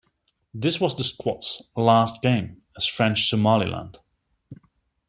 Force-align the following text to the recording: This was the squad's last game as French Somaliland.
This 0.51 0.79
was 0.81 0.95
the 0.97 1.03
squad's 1.03 1.69
last 1.77 2.23
game 2.23 2.63
as 2.75 2.87
French 2.87 3.29
Somaliland. 3.29 3.99